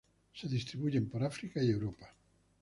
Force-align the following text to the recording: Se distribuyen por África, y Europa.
Se 0.33 0.47
distribuyen 0.49 1.07
por 1.07 1.23
África, 1.23 1.61
y 1.61 1.69
Europa. 1.69 2.11